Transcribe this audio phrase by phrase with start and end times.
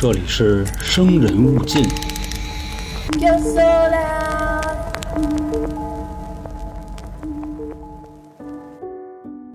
[0.00, 1.84] 这里是生人勿近。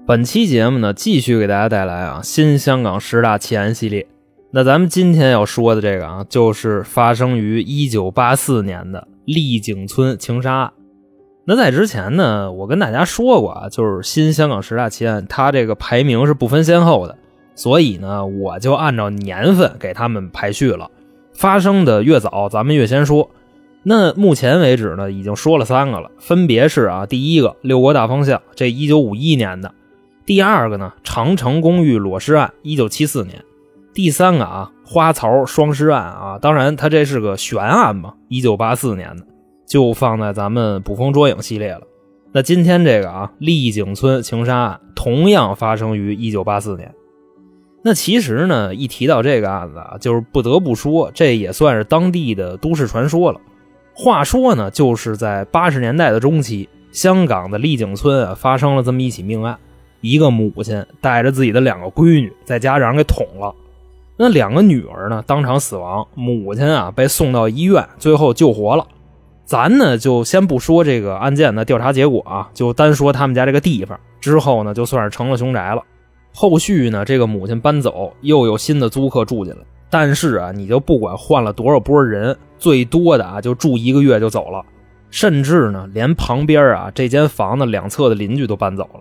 [0.06, 4.06] 本期节目呢，继续给大家带来啊新香港十大奇案系列。
[4.52, 10.74] 那咱们今天要说的这个啊，就是发生于一九八四年的丽景村情杀案。
[11.46, 17.18] 那在之前呢，我跟大家说过啊，就是新香港十大奇案，它这个排名是不分先后的，
[17.56, 20.90] 所以呢，我就按照年份给他们排序了，
[21.34, 23.30] 发生的越早，咱们越先说。
[23.84, 29.70] 那目前为止呢，已经说了三个了，分别是啊，第一个六国大方向，这一九五一年的；
[30.26, 33.40] 第二个呢，长城公寓裸尸案，一九七四年；
[33.94, 39.26] 第三个啊，花槽双尸案啊，当然它这是个悬案嘛，一九八四年的，
[39.68, 41.82] 就放在咱们捕风捉影系列了。
[42.32, 46.92] 那今天这个啊，丽景村情杀案同样发生于一九八四年。
[47.86, 53.42] 那其实呢，一提到这个案子啊，就是不得不说，这也算是当地的都市传说了。
[53.94, 59.58] 话说呢，就是在八十年代的中期，香港的丽景村啊发生了这么一起命案，
[60.00, 63.54] 一个母亲带着自己的两个闺女在家让人给捅了，
[64.16, 68.88] 那两个女儿呢当场死亡，母亲啊被送到医院，最后救活了。
[69.44, 75.84] 咱呢就先不说这个案件的调查结果啊，就单说他们家这个地方，之后呢就算是成了凶宅了。
[76.34, 79.60] 后续呢，这个母亲搬走，又有新的租客住进来。
[79.90, 84.66] 但是啊，你就不管换了多少波人，最多的啊就住一个月就走了，
[85.12, 89.00] 甚至呢连旁边啊这间房子两侧的邻居都搬走了。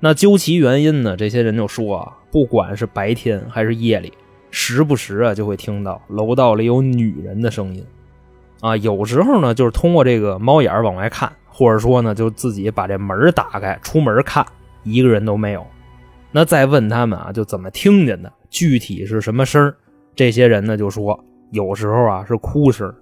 [0.00, 4.12] 那究其原因呢，这些人就说啊，不管是白天还是夜里，
[4.50, 7.86] 时不时啊就会听到楼道里有女人的声音，
[8.60, 14.44] 啊，有时候呢就是通过这个猫眼往外看，或者说呢就自己把这门打开出门看，
[14.82, 15.64] 一个人都没有。
[16.32, 19.72] 那再问他们啊，就怎么听见的，具体是什么声
[20.14, 21.18] 这些人呢就说，
[21.50, 22.92] 有时候啊是哭声，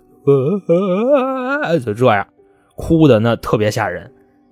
[1.85, 2.27] 就这样，
[2.77, 4.07] 哭的那特别吓人；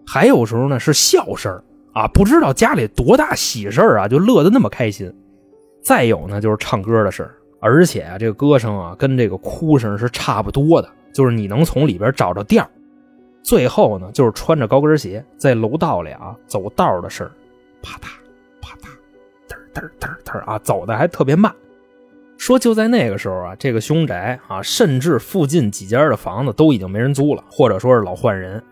[0.06, 1.52] 还有时候呢是笑声
[1.92, 5.12] 啊，不知道家里多大喜事啊，就乐得那么开心。
[5.82, 7.28] 再有呢就是唱歌的事
[7.60, 12.68] 而且啊这个歌声啊跟这个哭声是差不多的，就是你能从里边找着调。
[13.42, 17.30] 最后呢就是穿着高跟鞋在楼道里啊走道的事
[17.82, 18.21] 啪嗒啪嗒，
[19.74, 21.52] 嘚嘚嘚啊，走的还特别慢。
[22.38, 28.62] 说就在那个时候啊，这个凶宅啊，甚至附近几家的房子都已经没人租了，或者说是老换人。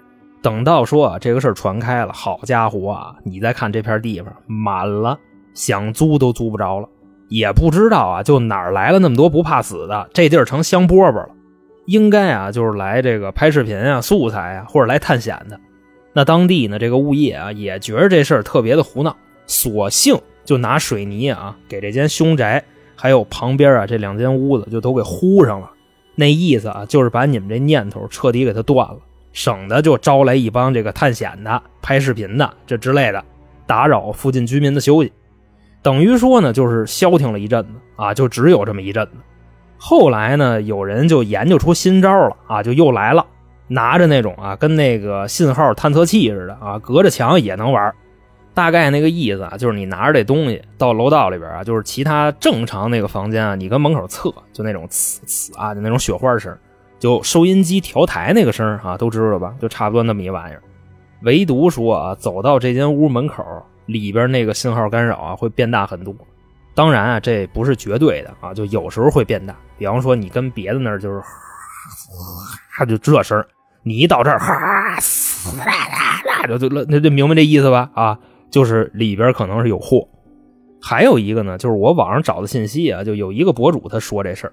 [0.43, 5.17] 等到说啊这个事儿传开了，好家伙啊，你再看这片地方满了，
[5.55, 6.89] 想租都租不着了。
[7.29, 11.29] 也不知道啊，就哪来了那么多不怕死的，这地儿成香饽饽了。
[11.87, 15.61] 应该啊，就是来这个拍视频啊、素材啊，或者来探险的。
[16.13, 19.17] 那当地呢，这个物业啊，也觉得这事儿特别的胡闹，
[19.51, 22.63] 索性就拿水泥啊，给这间凶宅
[22.95, 25.69] 还有旁边啊这两间屋子就都给糊上了。
[26.15, 28.99] 那意思啊，就是把你们这念头彻底给它断了，
[29.33, 33.25] 省得就招来一帮这个探险的、拍视频的这之类的，
[33.67, 35.13] 打扰附近居民的休息。
[35.83, 39.13] 等于说呢，就是消停了一阵子啊，就只有这么一阵子。
[39.79, 43.27] 后来呢，有人就研究出新招了啊，就又来了，
[43.67, 47.93] 拿着那种啊，跟那个信号探测器似的啊，隔着墙也能玩。
[48.61, 56.55] 大概那个意思啊，就是你拿着这东西到楼道里边啊，就是其他正常那个房间啊，你跟门口测，就那种呲呲啊，就那种雪花声，
[56.99, 59.55] 就收音机调台那个声啊，都知道吧？
[59.59, 60.63] 就差不多那么一玩意儿。
[61.23, 63.43] 唯独说啊，走到这间屋门口
[63.87, 66.15] 里边那个信号干扰啊，会变大很多。
[66.75, 69.57] 当然啊，这不是绝对的啊，就有时候会变大。
[69.79, 71.23] 比方说，你跟别的那儿就是，
[72.77, 73.43] 哈，就这声
[73.83, 74.97] 你一到这儿，哈，
[76.47, 77.91] 就就那就明白这意思吧？
[77.95, 78.19] 啊，
[78.51, 80.07] 就是里边可能是有货。
[80.83, 84.53] 还有一个呢，就是我网上找的信息啊，就有一个博主他说这事儿，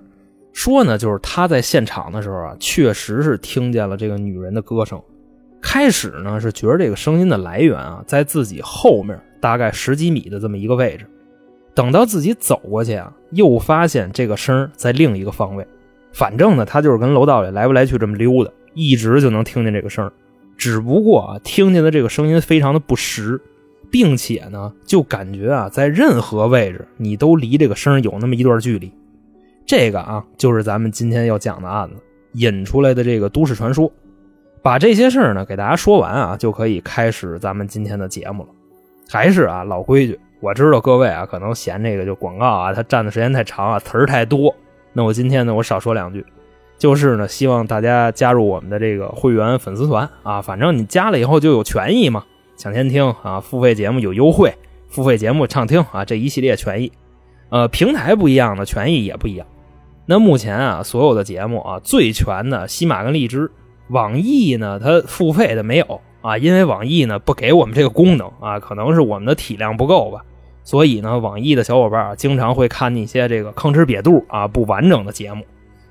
[0.53, 5.01] 说呢，就是他在现场的时候啊，确实是听见了这个女人的歌声。
[5.61, 11.05] 开始呢是觉得这个声音的来源啊，在自己后面大概十几米的这么一个位置。
[11.73, 15.65] 等到自己走过去啊，又发现这个声在另一个方位。
[16.11, 20.11] 反正呢，他就是跟楼道里来不来去这么溜达，一直就能听见这个声
[20.57, 23.39] 只不过啊，听见的这个声音非常的不实，
[23.91, 28.91] 并且呢，就感觉啊，在任何位置你都离这个声有那么一段距离。
[29.65, 31.95] 这个啊，就是咱们今天要讲的案子
[32.33, 33.91] 引出来的这个都市传说。
[34.61, 38.49] 把这些事儿呢给大家说完啊，就可以开始咱们今天的节目了。
[39.09, 40.19] 还是啊，老规矩。
[40.39, 44.53] 我知道各位啊，可能嫌这个就广告啊，它占的时间太长啊，词儿太多。
[44.93, 46.25] 那我今天呢，我少说两句，
[46.77, 52.23] 就是呢，希望大家加入我们的这个会员粉丝团啊，反正你加了以后就有权益嘛，
[52.57, 54.51] 抢先听啊，付费节目有优惠，
[54.89, 56.91] 付费节目畅听啊，这一系列权益，
[57.49, 59.45] 呃，平台不一样的权益也不一样。
[60.07, 63.51] 那目前啊，所有的节目啊，最全的西马跟荔枝，
[63.89, 70.25] 网易呢它付费的没有啊，因为网易呢不给我们这个功能啊，可能是我们的体量不够吧。
[70.63, 75.43] 所以呢，网易的小伙伴啊，经常会看一些这个吭哧瘪肚啊不完整的节目。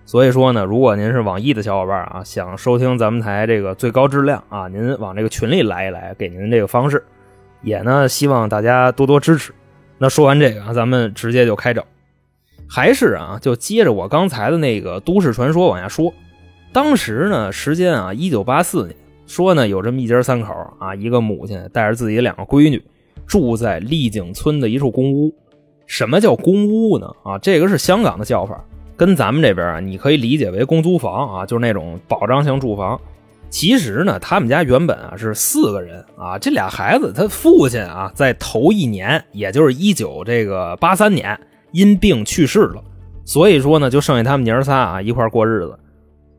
[0.06, 7.05] 所以说呢，如果您是网易的小伙伴啊，想收听咱们台这个最高质量啊，您往这个群里来一来，给您这个方式，
[7.61, 9.53] 也呢希望大家多多支持。
[9.99, 11.85] 那说完这个啊，咱们直接就开整，
[12.69, 16.14] 还是啊，就接着我刚才的那个都市传说往下说。
[16.73, 22.82] 当时呢，时间啊，一九八四年，说呢有这么一家三口啊，一个母亲带着自己两个闺女。
[23.26, 25.35] 住在丽景村的一处公屋，
[25.88, 27.11] 什么叫公屋呢？
[27.25, 28.64] 啊，这个是香港的叫法，
[28.96, 33.00] 跟咱们这边啊，你可以理解为公租房啊，就是那种保障性住房。
[33.48, 41.38] 其实呢，他们家原本啊是四个人啊，这俩孩子他父亲啊在头一年，也就是一九这个八三年
[41.70, 42.82] 因病去世了，
[43.25, 45.78] 所以说呢就剩下他们娘仨啊一块过日子。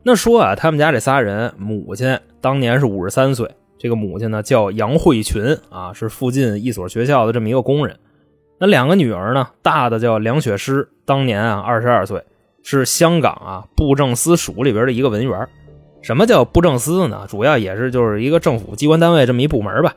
[0.02, 3.48] 那说啊，他们家这仨人，母亲当年是五十三岁。
[3.78, 7.96] 这个母亲呢叫杨慧群啊，是附近一所学校的这么一个工人。
[8.58, 12.22] 那两个女儿呢，大的叫梁雪诗，当年啊二十二岁，
[12.62, 15.48] 是香港啊布政司署里边的一个文员。
[16.02, 17.26] 什么叫布政司呢？
[17.28, 19.94] 主要也是就是一个政府机关单位这么一部门吧。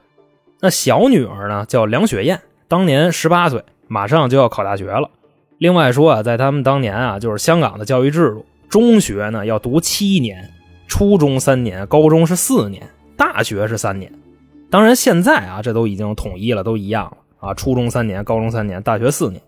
[0.59, 5.09] 那小女儿呢叫梁雪燕，当年十八岁，马上就要考大学了。
[5.59, 10.51] 另外说啊，在他们当年啊，就是香港的教育制度，中学呢要读七年，
[10.87, 12.89] 初中三年，高中是四年。
[13.17, 14.11] 大学是三年，
[14.71, 17.53] 当然现在啊，这都已经统一了，都一样了啊。
[17.53, 19.39] 初中三年，高中三年，大学四年，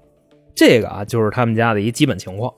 [0.53, 2.53] 这个啊就是他们家的一基本情况。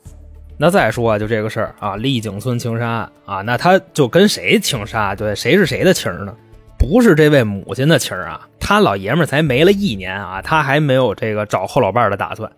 [0.57, 5.13] 那再说啊，就这个事儿啊，丽景村情杀案啊，那他就跟谁情杀？
[5.13, 6.33] 对，谁是谁的情呢？
[6.77, 12.49] 不是这位母亲的情啊，他老爷们才没了一年啊，他还没有这个找后老伴的打算。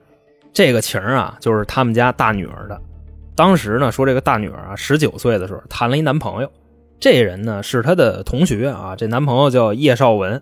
[0.53, 2.79] 这个情啊，就是他们家大女儿的。
[3.35, 6.51] 当时呢，说这个大女儿啊，十九岁的时候谈了一男朋友。
[6.99, 10.41] 这人呢是她的同学啊，这男朋友叫叶绍文。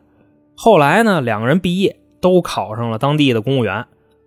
[0.55, 3.85] 后来呢，两个人毕业都考上了当地的公务员。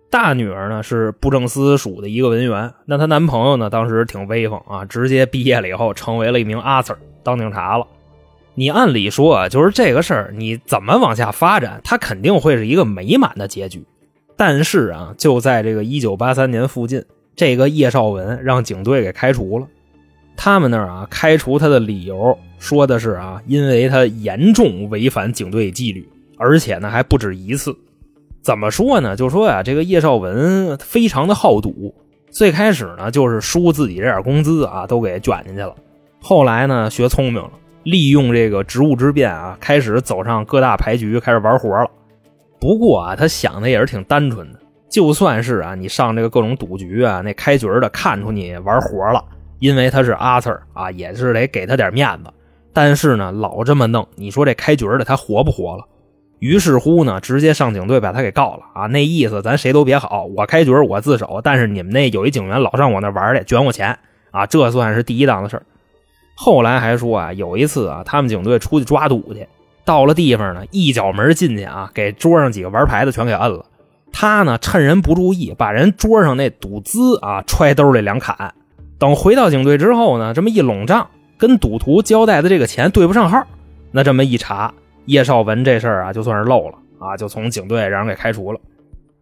[0.09, 2.73] 大女儿呢是布政司署的一个文员。
[2.85, 7.85] 那她男朋友呢当时挺威风啊，直接毕业了以后成为了一名阿 Sir，当警察了。
[8.55, 13.83] 你按理说啊，就是这个事儿，你怎么往下发展，他肯定会是一个美满的结局。
[14.35, 17.03] 但是啊，就在这个一九八三年附近，
[17.35, 19.67] 这个叶绍文让警队给开除了。
[20.35, 26.07] 他们那儿啊，开除他的理由说的是啊，因为他严重违反警队纪律，
[26.37, 27.75] 而且呢还不止一次。
[28.41, 29.15] 怎么说呢？
[29.15, 31.93] 就说呀，这个叶绍文非常的好赌，
[32.31, 35.75] 最开始呢就是输自己这点工资啊，都给卷进去了。
[36.21, 37.51] 后来呢学聪明了，
[37.83, 41.89] 利用这个职务之便啊，开始走上各大牌局开始玩活了。
[42.59, 44.59] 不过啊，他想的也是挺单纯的，
[44.89, 49.23] 就算是啊你上这个各种赌局啊，那开局的看出你玩活了。
[49.59, 52.31] 因为他是阿 Sir 啊，也是得给他点面子。
[52.71, 55.83] 但是呢，老这么弄，你说这开局的他活不活了？
[56.39, 58.87] 于是乎呢，直接上警队把他给告了啊！
[58.87, 63.99] 那意思咱谁都别好，我开局我自首，但是你们那有一警员老上我那玩去，卷我钱
[64.31, 64.45] 啊！
[64.45, 65.61] 这算是第一档子事
[66.35, 69.45] 后来还说啊，有一次啊，他们警队出去抓赌去，
[69.83, 73.65] 到了地方呢，一脚门进去啊，给桌上几个玩牌的全给摁了。
[74.13, 78.53] 他呢，趁人不注意，把人桌上那赌资啊揣兜里两砍。
[78.97, 83.45] 等回到警队之后呢，这么一拢账，跟赌徒交代的这个钱对不上号，
[83.91, 84.73] 那这么一查，
[85.09, 88.59] 叶绍文这事儿啊就算是漏了啊，就从警队让人给开除了。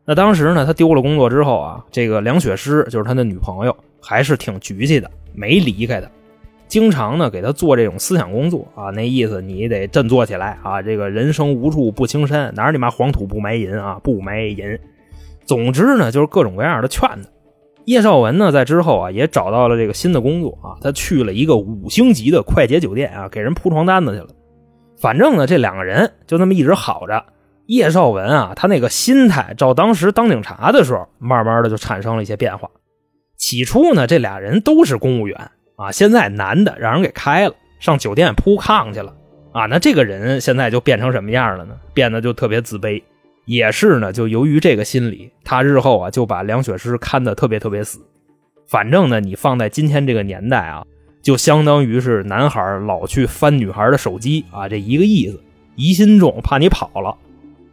[0.05, 6.09] 那当时呢，他丢了工作之后啊，这个梁雪诗就是他的女朋友，还是挺局气的，没离开他，
[6.67, 14.77] 经常呢给他做这种思想工作啊，那意思你得振作起来啊，这个人生无处不青山，哪你妈黄土不埋银啊，不埋银。
[15.45, 17.29] 总之呢，就是各种各样的劝他。
[17.85, 20.75] 叶绍文呢，在之后啊，也找到了这个新的工作啊。
[20.81, 24.27] 他去了一个五星级的快捷酒店啊，给人铺床单子去了。
[24.99, 27.23] 反正呢，这两个人就那么一直好着。
[27.67, 32.69] 叶绍文啊，他那个心态，照当时当警察的时候，慢慢的就产生了一些变化。
[33.37, 39.13] 起初呢，这俩人都是公务员啊，现在男的让人给开了，上酒店铺炕去了
[39.51, 39.65] 啊。
[39.65, 41.75] 那这个人现在就变成什么样了呢？
[41.93, 43.03] 变得就特别自卑。
[43.45, 47.99] 也是呢，就由于这个心理，他日后啊就把梁雪诗看得特别特别死。
[48.65, 50.85] 反正呢，你放在今天这个年代啊，
[51.27, 55.37] 就相当于是男孩老去翻女孩的手机啊，这一个意思，
[55.75, 57.17] 疑心重，怕你跑了。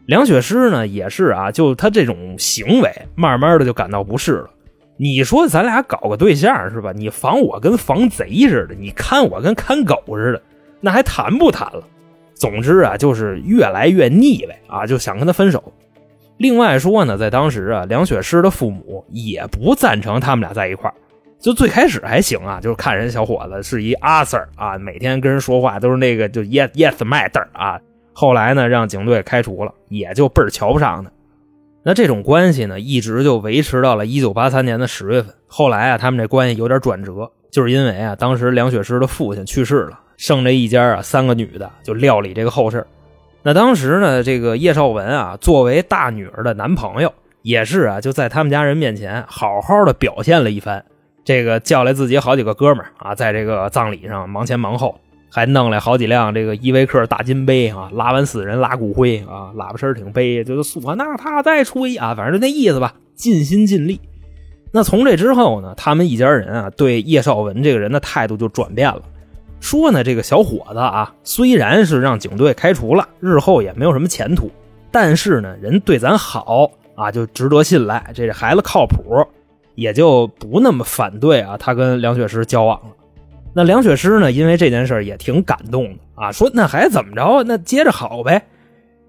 [0.07, 4.51] 梁雪诗呢也是啊，就他这种行为，慢慢的就感到不适了。
[4.97, 6.91] 你说咱俩搞个对象是吧？
[6.91, 10.43] 你防我跟防贼似的，你看我跟看狗似的，
[10.81, 11.85] 那还谈不谈了？
[12.35, 15.73] 总之啊，就是越来越腻歪啊，就想跟他分手。
[16.39, 20.93] 另外说呢，在当时啊，梁雪诗的父母也不赞成他们俩在一块
[21.45, 27.79] 就最开始还行啊，就是看人小伙子是一阿 Sir 啊，每天跟人说话都是那个就 Yes Yes Matter 啊。
[28.15, 31.11] 后来呢，让警队开除了，也就倍儿瞧不上他。
[31.85, 35.35] 那这种关系呢，一直就维持到了一九八三年的十月份。
[35.47, 42.87] 后来啊，他们这关系有点转折，就是因为啊，当时梁雪诗的父亲去世了，剩这一家啊三个女的就料理这个后事
[43.43, 50.83] 那当时呢，这个叶绍文啊，作为大女儿的男朋友，也是啊，就在他们家人面前好好的表现了一番。
[51.25, 55.01] 这个叫来自己好几个哥们儿啊，在这个葬礼上忙前忙后。
[55.37, 64.01] 还弄来好几辆这个依维柯大金杯啊，拉完死人拉骨灰啊，喇叭声挺悲，就是唢呐他再吹啊，反正就那意思吧，尽心尽力。
[64.71, 69.03] 那从这之后呢，他们一家人啊，对叶绍文这个人的态度就转变了，
[69.59, 74.49] 说呢，这个小伙子啊，虽然是让警队开除了，日后也没有什么前途，
[74.93, 79.27] 但是呢，人对咱好啊，就值得信赖，这孩子靠谱，
[79.75, 82.91] 也就不那么反对啊，他跟梁雪诗交往了。
[83.55, 84.33] 那梁雪诗呢？
[84.33, 87.45] 因为这件事也挺感动的啊，说那还怎么着？
[87.45, 88.47] 那接着好呗。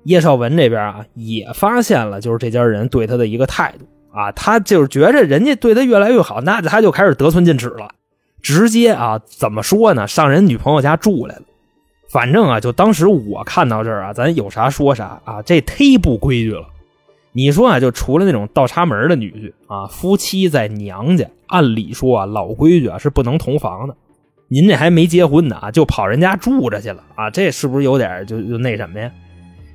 [0.04, 7.90] 叶绍文这边啊，也发现了就是这家人对他的一个态度啊，他就是觉着人家对他越来越好，那他就开始得寸进尺了，
[8.40, 10.08] 直接啊，怎么说呢？
[10.08, 11.42] 上人女朋友家住来了。
[12.12, 16.68] 反正啊，就当时我看到这儿啊，咱有啥说啥啊，这忒不规矩了。
[17.38, 23.96] 你说啊，就除了那种倒插门的女婿啊，夫妻在娘家，按理说啊，老规矩啊是不能同房的。
[24.48, 27.30] 您这还没结婚呢啊，就跑人家住着去了啊？
[27.30, 29.12] 这是不是有点就就那什么呀？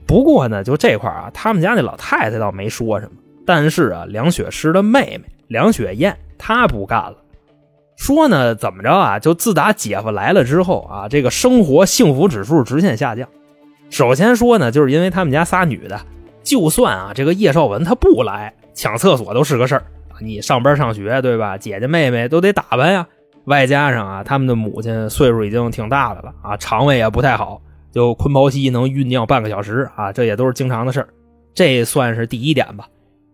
[0.06, 3.12] 不过呢，就这块啊，他们家那老太太倒没说什么。
[3.44, 7.16] 但是啊，梁雪诗的妹妹梁雪燕她不干了，
[7.98, 9.18] 说呢怎么着啊？
[9.18, 13.28] 就自打姐夫来了之后啊，这个生活幸福指数直线下降。
[13.90, 16.00] 首先说呢，就是因为他们家仨女的，
[16.50, 19.84] 就算啊这个叶绍文他不来，抢厕所都是个事儿。
[20.20, 21.56] 你上班上学对吧？
[21.56, 23.06] 姐姐妹妹都得打扮呀。
[23.44, 31.06] 外加上啊，他们的母亲岁数已经挺大的了啊，肠胃也不太好，就坤包息能酝酿半个小时啊，这也都是经常的事儿。
[31.54, 32.88] 这算是第一点吧。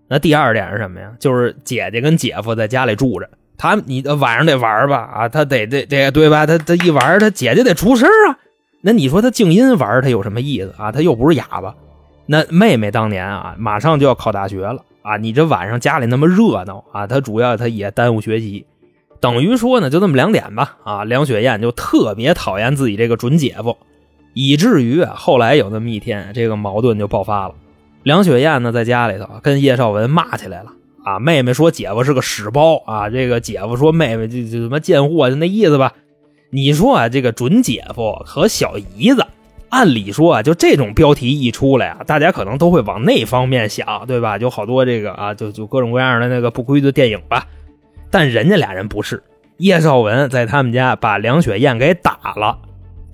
[0.09, 1.11] 那第二点是什么呀？
[1.19, 6.45] 就是姐姐跟姐夫在家里住着，他你晚上得玩吧啊，他得得得对吧？
[6.45, 8.37] 他他一玩，他姐姐得出声啊。
[8.83, 10.93] 那你说他静音玩，他有什么意思啊？
[10.93, 11.75] 他又不是哑巴。
[12.27, 18.67] 那妹妹当年啊，马上就要考大学了啊，你这晚上家里那么热闹啊，她主要她也耽误学习。
[19.21, 20.77] 等于说呢，就这么两点吧。
[20.85, 23.77] 啊，梁雪燕就特别讨厌自己这个准姐夫，
[24.35, 27.55] 以至于，后来有那么一天，这个矛盾就爆发了。
[28.03, 30.73] 梁雪燕呢，在家里头跟叶绍文骂起来了。
[31.05, 35.93] 啊，妹妹说姐夫是个屎包啊，这个姐夫说妹妹就就什么贱货，就那意思吧。
[36.51, 39.25] 你说啊，这个准姐夫和小姨子，
[39.69, 44.39] 按理说啊，就这种标题一出来啊，大家可能都会往那方面想，对吧？
[44.39, 47.47] 就好多这个啊，就就各种各样的那个不规矩的电影吧。
[48.11, 49.23] 但人家俩人不是，
[49.59, 52.59] 叶绍文在他们家把梁雪燕给打了，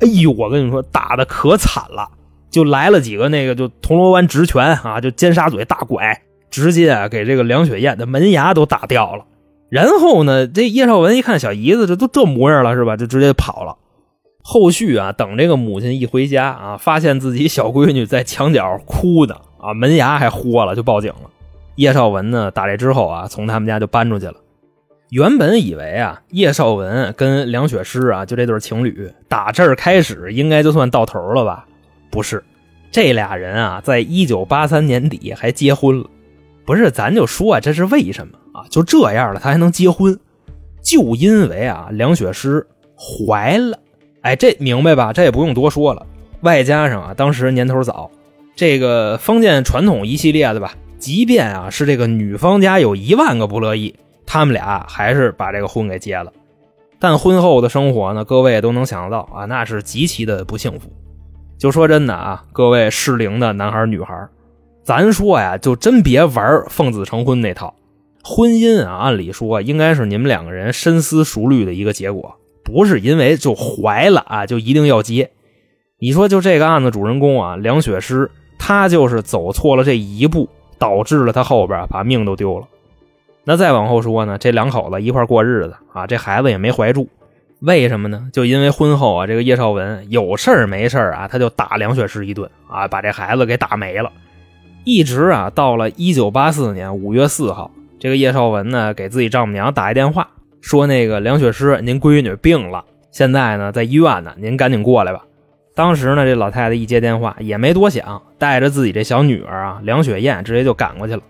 [0.01, 2.09] 哎呦，我跟你说打的可惨了，
[2.51, 9.25] 就来了几个那个就铜锣湾直拳啊，就尖沙咀大拐，直接啊给这个梁雪燕的门牙都打掉了。
[9.71, 13.77] 然后呢，这叶绍文一看小姨子这都这模样了是吧，就直接跑了。
[14.43, 21.31] 后续啊，等这个母亲一回家啊，发现自己小闺女在墙角哭呢啊，门牙还豁了，就报警了。
[21.77, 24.35] 叶绍文呢，打这之后啊，从他们家就搬出去了。
[25.11, 31.67] 原本以为啊，叶绍文跟梁雪诗啊，就这对情侣，打这儿开始应该就算到头了吧？
[32.11, 32.43] 不是，
[32.91, 36.07] 这俩人啊，在一九八三年底还结婚了。
[36.65, 38.67] 不是，咱就说啊，这是为什么啊？
[38.69, 40.19] 就这样了，他还能结婚？
[40.83, 43.79] 就因为啊，梁雪诗怀了。
[44.23, 45.12] 哎，这明白吧？
[45.12, 46.07] 这也不用多说了。
[46.41, 48.11] 外加上啊，当时年头早，
[48.57, 53.95] 这个封建传统一系列的吧，即便啊是这个女方家有一万个不乐意。
[54.25, 56.33] 他们俩还是把这个婚给结了，
[56.99, 60.91] 但婚后的生活呢，各位都能想到啊，那是极其的不幸福。
[61.59, 64.26] 就说真的啊，各位适龄的男孩女孩，
[64.85, 67.75] 咱说呀，就真别玩奉子成婚那套。
[68.25, 75.31] 婚姻啊，按理说应该是你们两个人深思熟虑的一个结果，不是因为就怀了啊就一定要结。
[75.99, 82.66] 你说就这个案子主人公啊，梁雪诗，她就是走错了这一步，导致了她后边把命都丢了。
[83.45, 87.09] 那再往后说呢，这两口子一块过日子啊，这孩子也没怀住，
[87.61, 88.28] 为什么呢？
[88.33, 94.11] 就因为婚后啊，这个叶绍文有事儿没事儿啊，他就打梁雪诗一顿啊，把这孩子给打没了。
[94.85, 100.28] 一直啊，到了一九八四年五月四号，这个叶绍文呢给自己丈母娘打一电话，
[100.62, 105.25] 说那个梁雪诗您闺女病了，现在呢在医院呢，您赶紧过来吧。
[105.75, 111.23] 当时呢，这老太太一接电话也没多想，带着自己这小女儿啊梁雪燕直接就赶过去了。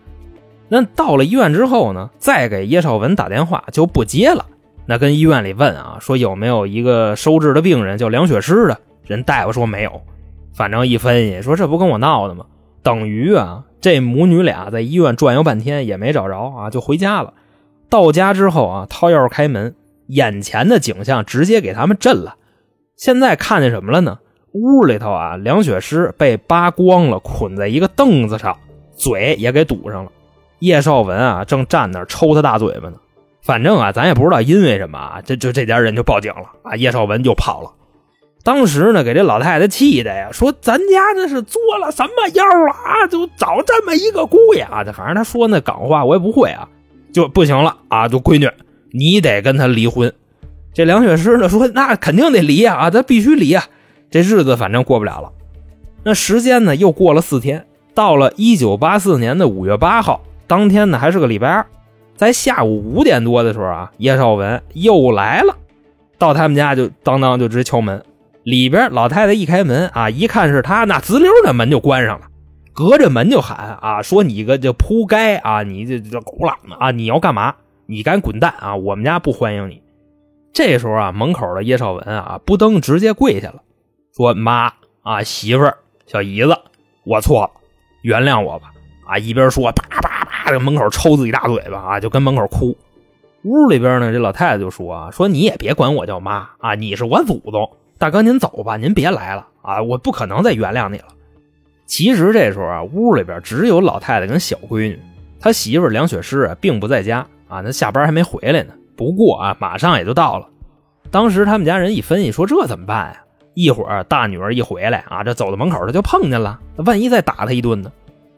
[0.68, 4.44] 那到了医院之后呢，再给叶绍文打电话就不接了，
[4.84, 8.78] 那跟医院里问啊，说有没有一个收治的病人叫梁雪诗的？
[9.06, 10.02] 人大夫说没有。
[10.52, 12.44] 反正一分析，说这不跟我闹的吗？
[12.82, 17.32] 等于啊，这母女俩在医院转悠半天也没找着啊，就回家了。
[17.92, 19.74] 到家之后啊，掏钥匙开门，
[20.06, 22.36] 眼前的景象直接给他们震了。
[22.96, 24.18] 现在看见什么了呢？
[24.54, 28.56] 屋里头啊，梁雪诗被扒光了，捆在一个凳子上，
[28.96, 30.10] 嘴也给堵上了。
[30.60, 32.96] 叶绍文啊，正站那抽他大嘴巴呢。
[33.42, 37.70] 反正啊，咱也不知道因为什么啊，这就这家人就报警了啊，叶绍文就跑了。
[38.42, 46.66] 当时呢，给这老太太气的呀，说咱家那是做了什么妖啊，就找这么一个姑爷啊，反正他说那港话我也不会啊，
[47.12, 48.50] 就不行了啊，就闺女，
[48.92, 50.12] 你得跟他离婚。
[50.74, 53.64] 这梁雪诗呢说，那肯定得离啊，咱必须离啊。
[54.10, 55.30] 这日子反正过不了了，
[56.04, 61.66] 那时间呢又过了四天，到了一九八四年的五月八号，当天呢还是个礼拜二，
[62.16, 65.56] 在下午五点多的时候啊，叶绍文又来了，
[66.18, 68.02] 到他们家就当当就直接敲门，
[68.42, 72.26] 里边老太太一开门啊，一看是他，那滋溜的门就关上了，
[72.72, 77.54] 隔着门就喊啊，说你个这扑街啊，你这这狗懒子啊，你要干嘛？
[77.86, 79.82] 你赶紧滚蛋啊，我们家不欢迎你。
[80.52, 83.62] 这时候啊，门口的叶绍文啊，不登直接跪下了。
[84.16, 85.76] 说妈啊，媳妇儿，
[86.06, 86.56] 小姨子，
[87.04, 87.50] 我错了，
[88.02, 88.72] 原谅我吧！
[89.06, 92.76] 啊，一边说，啪啪啪，这门口抽自己大嘴巴啊，就跟门口哭。
[93.44, 97.70] 屋里边呢，这老太太就说啊，说你也别管我叫妈啊，你是我祖宗。
[97.98, 101.06] 大哥您走吧，您别来了啊，我不可能再原谅你了。
[101.92, 104.98] 其实这时候啊，屋里边只有老太太跟小闺女，
[105.38, 107.18] 他媳妇梁雪诗啊，并不在家
[107.48, 108.72] 啊，那下班还没回来呢。
[108.96, 110.48] 不过啊，马上也就到了。
[111.10, 113.20] 当时他们家人一分析说，这怎么办呀？
[113.52, 117.92] 一会儿大女儿一回来啊，这走到门口他就碰见了，万一再打他一顿呢？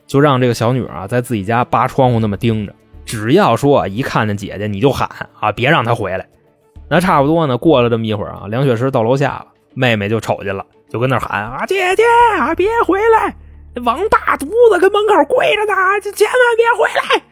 [0.08, 5.08] 就让这个小女儿啊在自己家扒窗户那么盯着，只要说一看见姐姐你就喊
[5.38, 6.26] 啊，别让她回来。
[6.88, 12.02] 那差不多呢，过了这么一会儿啊，梁雪诗到楼下了，妹妹就瞅见了，就跟那喊啊，姐姐
[12.40, 13.32] 啊，别回来！
[13.82, 17.22] 王大犊子跟门口跪着呢，就千万别回来！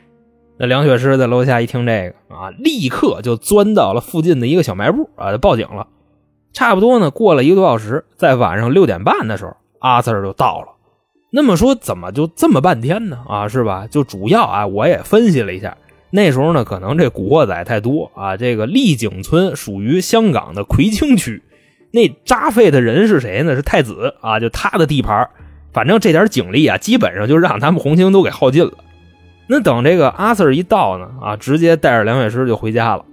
[0.58, 5.86] 那梁雪诗在楼下一听这个啊，立刻就钻到了附近的一个小卖部啊，就报警了。
[6.52, 10.68] 差不多呢，过了一个多小时，在晚上六点半的时候，阿 Sir 就到了。
[11.30, 13.24] 那么说，怎么就这么半天呢？
[13.26, 13.86] 啊，是吧？
[13.90, 15.76] 就主要啊，我也分析了一下，
[16.10, 18.36] 那时候呢，可能这古惑仔太多啊。
[18.36, 21.42] 这个丽景村属于香港的葵青区，
[21.92, 23.56] 那扎废的人是谁呢？
[23.56, 25.30] 是太子啊，就他的地盘。
[25.72, 28.72] 反正这点警力啊，基本上就让他们红星都给耗尽了。
[29.48, 33.04] 那等这个阿 Sir 一到呢，啊，直接带着梁雪诗就回家了。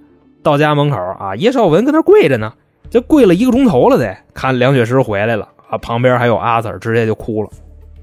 [0.42, 2.54] 到家门口啊，叶绍文跟那跪着呢。
[2.90, 7.50] 这跪了一个钟头了，得看梁雪诗回来了啊，旁边还有阿 Sir，直接就哭了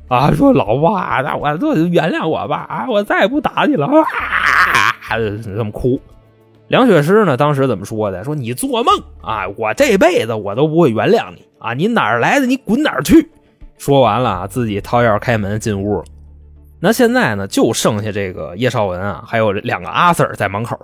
[0.08, 6.00] 啊，说老爸，那我这原谅我吧啊，我再也不打你了啊，这么哭。
[6.68, 8.22] 梁雪诗呢，当时怎么说的？
[8.22, 13.28] 说你做梦啊，我这辈子我都不会原谅你啊，你哪来的，你滚哪去。
[13.78, 16.02] 说完了，自己掏钥匙开门进屋。
[16.80, 20.78] 那现在呢，就剩下这个叶绍文啊，还有两个阿 Sir 在门口。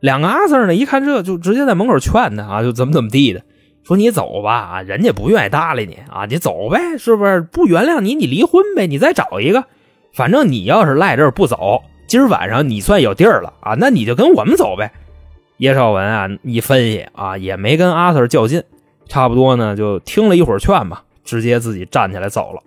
[0.00, 3.42] 两个阿 Sir 呢，一看这就直接在门口劝他啊，就怎么怎么地的，
[3.82, 7.40] 说你走吧啊，人家不愿意搭理你啊，你走呗，是不是？
[7.40, 9.64] 不原谅你，你离婚呗，你再找一个，
[10.12, 14.92] 反正你要是赖这儿不走，今儿晚上你算有地儿了啊，那你就跟我们走呗。
[15.56, 18.62] 叶绍文啊，一分析啊，也没跟阿 Sir 较劲，
[19.08, 22.62] 差不多呢，就听了一会儿劝吧，直接自己站起来走了。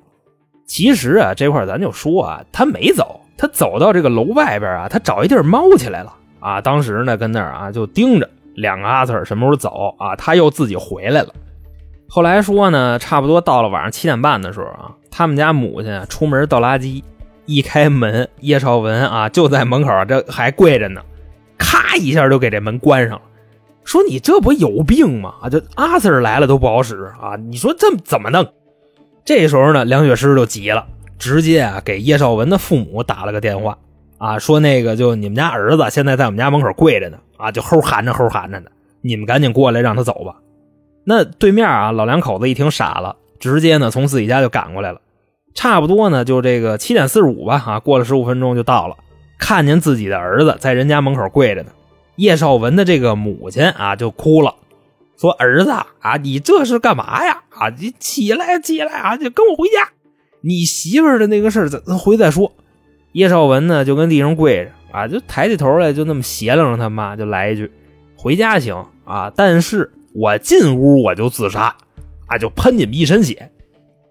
[0.66, 6.14] 其实啊，这块咱就说啊，他没走，他走到这个楼外边啊，他找一地儿猫起来了。
[6.40, 11.34] 啊，当时呢，跟那儿啊就盯着两个阿 Sir 什么时候走啊，他又自己回来了。
[12.10, 17.04] 后来说呢，差不多到了晚上七点半的时候啊，他们家母亲出门倒垃圾，
[17.46, 21.02] 一开门，叶绍文啊就在门口，这还跪着呢，
[21.58, 23.22] 咔一下就给这门关上了。
[23.88, 25.34] 说你这不有病吗？
[25.42, 28.46] 啊，这阿 Sir 来了都不好使啊，你说这怎么弄？
[29.24, 30.86] 这时候呢，梁雪诗就急了，
[31.18, 33.78] 直接啊给叶绍文的父母打了个电话。
[34.18, 38.70] 啊，说那个就你们家儿子现在在我们家门口跪着呢，啊，就齁喊着齁喊着呢，
[39.00, 40.36] 你们赶紧过来让他走吧。
[41.06, 45.00] 那对面啊，老两口子一听傻了，直接呢从自己家就赶过来了。
[45.56, 48.98] 差不多呢就这个七点四十五吧，啊，过了十五分钟就到了，
[49.40, 51.72] 看见自己的儿子在人家门口跪着呢。
[52.18, 54.56] 叶绍文的这个母亲啊就哭了，
[55.18, 57.42] 说儿子啊，你这是干嘛呀？
[57.50, 59.90] 啊，你起来起来啊，就跟我回家，
[60.42, 62.52] 你媳妇的那个事儿咱回再说。
[63.14, 67.72] 叶绍文呢，就跟地上跪着啊，就抬起头来，就那么斜楞着他妈，就来一句
[68.16, 71.76] ：“回家行啊，但是我进屋我就自杀
[72.28, 73.52] 啊，就喷你们一身血。”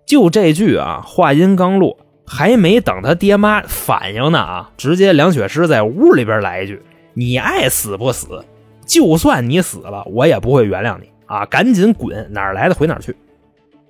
[0.06, 6.80] 就这句啊，话音刚落，还没等他爹妈反应呢啊，直接梁雪诗在屋里边来一句
[7.18, 8.44] ：“你爱死不死，
[8.84, 11.46] 就算你死了，我也不会原谅你啊！
[11.46, 13.16] 赶紧滚，哪儿来的回哪儿去。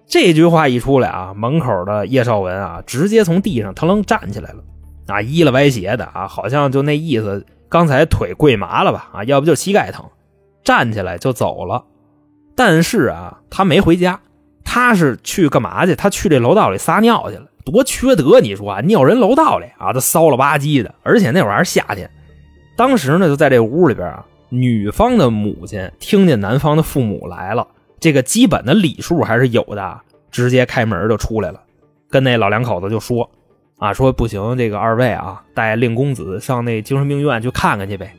[0.06, 4.62] 这句话一出来啊，门口的叶绍文啊，直接从地上腾楞站起来了，
[5.08, 9.10] 啊，依了歪斜的啊，好像就那意思，刚才腿跪麻了吧？
[9.12, 10.04] 啊，要不就膝盖疼，
[10.62, 11.84] 站起来就走了。
[12.54, 14.20] 但是啊，他没回家，
[14.64, 15.96] 他是去干嘛去？
[15.96, 18.38] 他去这楼道里撒尿去了，多缺德！
[18.38, 22.08] 你说啊，尿人楼道里啊，他骚了吧唧的，而且那会儿还是夏天。
[22.76, 27.66] 当时呢，就在这屋里边啊，女方的母亲听见男方的父母来了。
[27.98, 31.60] 这个基本的礼数还是有的，直接开门就出来了，
[32.10, 33.28] 跟那老两口子就说
[33.80, 38.14] ：“啊，说不行，这个二位啊，带令公子上那精神病院去看看去呗。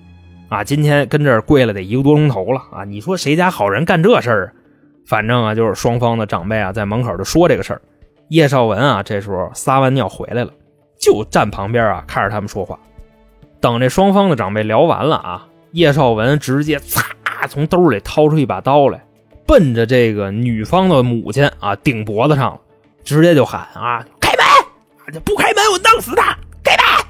[0.50, 4.52] 啊，今天跟这儿跪了得一个多钟头了啊，你说谁家好人干这事儿啊？
[5.06, 7.82] 反正啊，就是双方的长辈啊，在门口就说这个事儿。
[8.30, 10.52] 叶绍文啊，这时候撒完尿回来了，
[11.00, 12.78] 就站旁边啊，看着他们说话。
[13.60, 17.04] 等这双方的长辈聊完了啊，叶绍文直接擦
[17.48, 19.04] 从兜里掏出一把刀来。
[19.46, 22.60] 奔着这个女方的母亲啊顶脖子上了，
[23.06, 25.22] 直接就喊啊开门！
[25.22, 26.38] 不开门我弄死他！
[26.62, 27.06] 开门！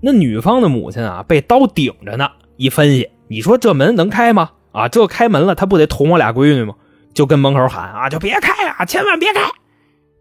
[0.00, 4.52] 那女方的母亲啊被刀顶着呢，一分析，你说这门能开吗？
[4.72, 6.74] 啊，这开门了，他不得捅我俩闺女吗？
[7.12, 9.42] 就跟门口喊啊，就别开啊，千万别开！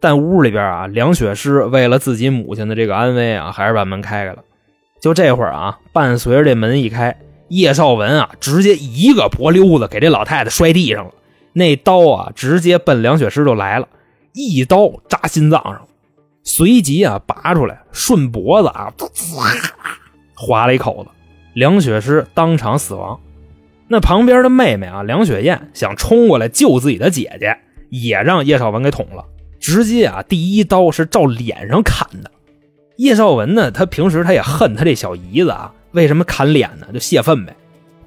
[0.02, 4.44] 但屋里边啊，梁雪诗为了自己母亲的这个安危啊，还是把门开开了。
[5.00, 11.12] 就这会儿啊，伴随着这门一开，叶绍文啊直接一个脖溜子给这老太太摔地上了。
[11.54, 13.88] 那刀啊，直接奔梁雪诗就来了，
[14.34, 15.88] 一刀扎心脏上，
[16.44, 18.94] 随即啊拔出来，顺脖子啊，
[20.36, 21.10] 划了一口子，
[21.54, 23.20] 梁雪诗当场死亡。
[23.88, 27.58] 那旁边的妹妹啊，梁雪燕想冲过来救自己的姐姐，
[27.90, 29.26] 也让叶绍文给捅了，
[29.60, 32.30] 直接啊第一刀是照脸上砍的。
[33.00, 36.88] 叶绍文呢，他平时他也恨他这小姨子啊，为什么砍脸呢？
[36.94, 37.56] 就泄愤呗。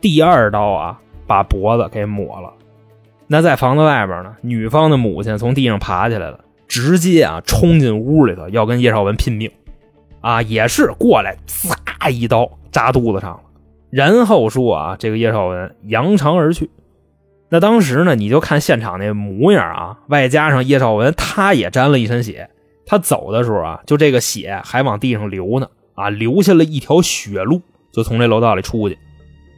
[0.03, 2.53] 第二刀啊，把脖子给抹了。
[3.27, 9.51] 那在房子外边呢，女方的母亲从地上爬起来了，直接啊冲进屋里头要跟叶绍文拼命，
[10.21, 13.41] 啊也是过来，呲一刀扎肚子上了，
[13.89, 16.69] 然后说啊这个叶绍文扬长而去。
[17.49, 22.51] 那当时呢，你就看现场那模样啊，外加上叶绍文他也沾了一身血，
[22.87, 28.99] 他走的时候啊，就这个血还往地上流呢，啊留下了一条血路，就从这楼道里出去。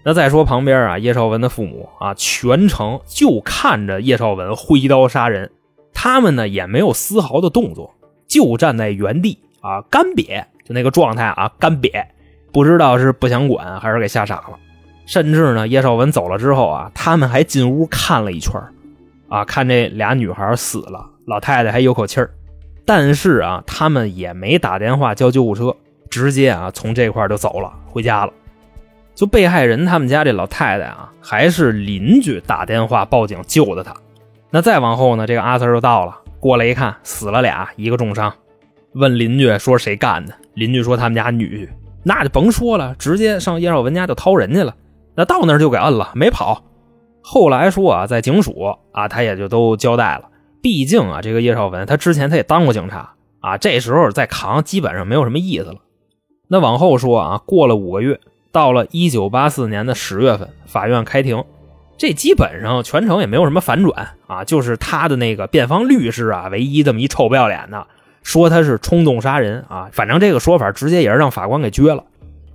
[0.05, 5.51] 那再说旁边啊，叶绍文的父母啊，全程就看着叶绍文挥刀杀人，
[5.95, 7.95] 他们呢也没有丝毫的动作，
[8.29, 12.05] 就站在原地啊，干瘪，就那个状态啊，干瘪，
[12.53, 14.59] 不知道是不想管还是给吓傻了。
[15.07, 18.61] 甚至呢，叶绍文走了之后啊，他们还进屋看了一圈
[19.29, 22.31] 啊，看这俩女孩死了，老太太还有口气儿，
[22.85, 25.75] 但是啊，他们也没打电话叫救护车，
[26.11, 28.33] 直接啊从这块就走了，回家了。
[29.15, 33.95] 就被害人他们家这老太太啊，还是邻居打电话报警救的她。
[34.51, 38.33] 那再往后呢，这个阿 Sir 就到了，过来一看，死了俩，一个重伤。
[38.93, 40.35] 问邻居说谁干的？
[40.55, 41.69] 邻居说他们家女婿。
[42.03, 44.75] 那就甭说了，直接上叶绍文家就掏人去了。
[45.15, 46.63] 那到那儿就给摁了，没跑。
[47.23, 50.25] 后来说啊，在警署啊，他也就都交代了。
[50.65, 55.77] 毕竟啊，这个叶绍文他之前他也当过警察啊，这时候再扛基本上没有什么意思了。
[56.49, 58.19] 那往后说啊，过了五个月。
[58.51, 61.45] 到了一九八四年的十月份，法院开庭，
[61.99, 67.87] 这基本上全程也没有什么反转啊，就是他的那个辩方律师啊，唯一这么一臭不要脸的，
[68.23, 72.05] 说他是冲动杀人啊，反正这个说法直接也是让法官给撅了。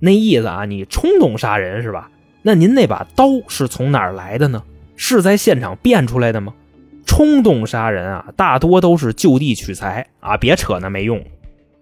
[0.00, 2.10] 那意思啊，你冲动杀人是吧？
[2.42, 4.64] 那您那把刀是从哪儿来的呢？
[4.96, 6.54] 是在现场变出来的吗？
[7.10, 11.20] 冲动杀人啊，大多都是就地取材啊，别扯那没用。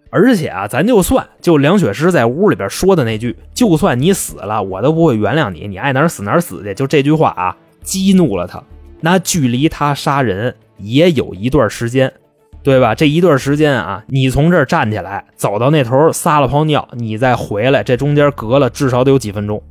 [0.08, 8.64] 而且啊，咱就算就梁雪诗在屋里边说的那句“就算你死了，我都不会原谅你，你爱哪儿死哪儿死去”，就这句话啊，激怒了他。
[9.02, 12.10] 那距离他杀人也有一段时间，
[12.62, 12.94] 对吧？
[12.94, 19.62] 这一段时间啊，你从这儿站起来，走到那头撒了泡尿，你再回来，这中间隔了至少得有几分钟。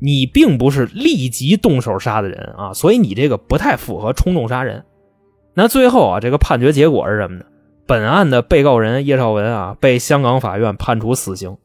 [0.00, 4.82] 你并不是立即动手杀的人啊，所以你这个不太符合冲动杀人。
[5.54, 7.44] 那最后啊，这个判决结果是什么呢？
[7.86, 11.58] 本案的被告人叶绍文啊，被香港法院判处死刑，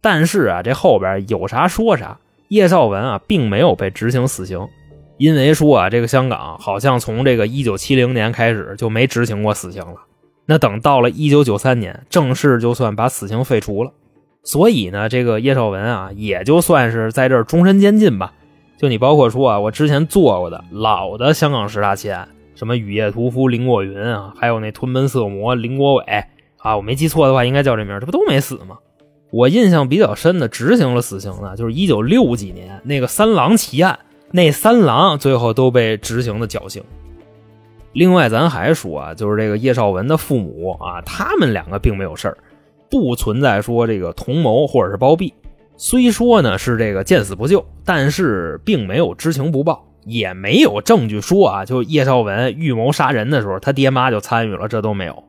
[0.00, 4.68] 但是啊，这后边有啥说啥，叶绍文啊，并没有被执行死刑，
[5.16, 9.96] 因为说啊，这个香港好像从这个一九七零年开始就没执行过死刑了，
[10.44, 13.90] 那等到了一九九三年，正式就算把死刑废除了，
[14.44, 18.34] 所以呢，这个叶绍文啊，也就算是在这儿终身监禁吧。
[18.78, 22.28] 就你包括说啊，我之前做过的老的香港十大奇案。
[22.56, 26.04] 什么雨夜屠夫林过云啊，还有那屯门色魔林国伟
[26.56, 28.78] 啊，我没记错的话，应该叫这名，这不都没死吗？
[29.30, 33.98] 我印象比较深的执行了死刑的，就是一九六几年那个三狼奇案
[34.32, 36.82] 那三郎最后都被执行的绞刑。
[37.92, 42.38] 另外，咱还说啊，就是这个叶绍文的父母啊，他们两个并没有事儿，
[42.90, 45.32] 不存在说这个同谋或者是包庇。
[45.76, 55.24] 虽说呢是这个见死不救，但是并没有知情不报，也没有证据说啊，就叶绍文预谋杀人的时候，他爹妈就参与了，这都没有。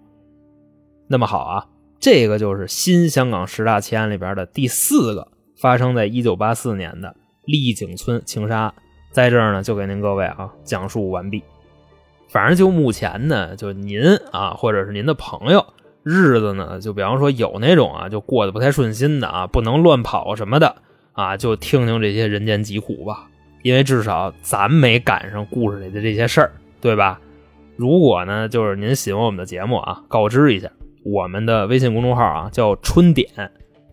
[1.08, 1.66] 那么好啊，
[2.00, 8.72] 这个就是新香港十大奇案里边的第四个，发生在一九八四年的丽景村情杀，
[9.12, 11.44] 在这儿呢就给您各位啊讲述完毕。
[12.30, 15.66] 反正就目前呢，就您啊，或者是您的朋友，
[16.04, 20.76] 日子呢，就比方说有那种啊，就过得不太顺心的啊，不能乱跑什么的
[21.14, 23.30] 啊，就听听这些人间疾苦吧，
[23.62, 27.20] 因为至少咱没赶上故事里的这些事儿，对吧？
[27.76, 30.70] 如果呢，就是您喜欢我们的节目啊，告知一下，
[31.04, 33.30] 我们的微信公众号啊叫“春点”，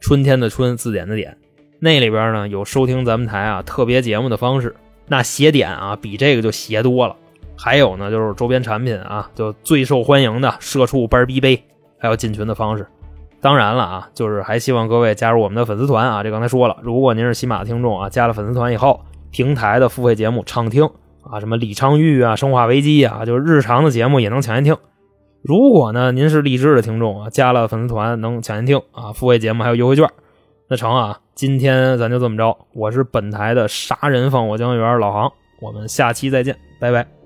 [0.00, 1.36] 春天的春，字典的典，
[1.80, 4.74] 那里边呢有收听咱们台啊特别节目的方式，
[5.06, 7.14] 那邪点啊比这个就邪多了。
[7.56, 11.62] 还有呢，就是周边产品啊，就最受欢迎的社畜班逼杯，
[11.98, 12.86] 还有进群的方式。
[13.40, 16.22] 当然了啊，就是还希望各位加入我们的粉丝团啊。
[16.22, 18.98] 这刚才说了，如果您是喜马的听众啊，加了粉丝团以后，
[19.34, 20.88] 平台的付费节目畅听
[21.28, 24.76] 啊，什么李昌钰啊、生化危机啊，就是日常的节目也能抢先听。
[25.42, 30.08] 如果呢，您是励志的听众啊，加了粉丝团能抢先听啊，付费节目还有优惠券。
[30.68, 32.56] 那成啊，今天咱就这么着。
[32.74, 37.23] 我是本台的杀人放火江源老航，我们下期再见，拜拜。